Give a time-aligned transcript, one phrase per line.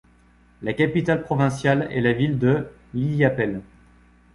[0.63, 3.61] La capitale provinciale est la ville de Illapel.